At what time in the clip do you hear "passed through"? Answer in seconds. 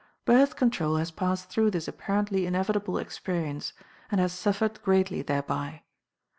1.11-1.69